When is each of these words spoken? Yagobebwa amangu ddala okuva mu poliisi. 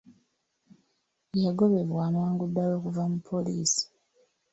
Yagobebwa 1.45 2.01
amangu 2.09 2.43
ddala 2.49 2.73
okuva 2.79 3.03
mu 3.11 3.17
poliisi. 3.27 3.83